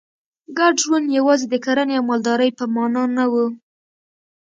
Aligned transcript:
ګډ 0.57 0.75
ژوند 0.85 1.07
یوازې 1.17 1.45
د 1.49 1.55
کرنې 1.65 1.93
او 1.99 2.03
مالدارۍ 2.09 2.49
په 2.59 2.65
معنا 2.73 3.03
نه 3.17 3.25
و 3.31 3.33